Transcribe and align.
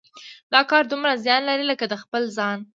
دا 0.53 0.61
کار 0.71 0.83
دومره 0.91 1.19
زیان 1.23 1.41
لري 1.49 1.65
لکه 1.71 1.85
د 1.89 1.93
خپل 2.03 2.23
ځان. 2.37 2.59